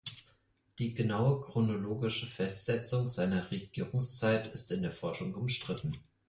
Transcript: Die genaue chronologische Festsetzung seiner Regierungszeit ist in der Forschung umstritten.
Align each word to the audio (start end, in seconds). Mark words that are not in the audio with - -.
Die 0.79 0.95
genaue 0.95 1.41
chronologische 1.41 2.25
Festsetzung 2.25 3.07
seiner 3.07 3.51
Regierungszeit 3.51 4.51
ist 4.51 4.71
in 4.71 4.81
der 4.81 4.89
Forschung 4.89 5.35
umstritten. 5.35 5.95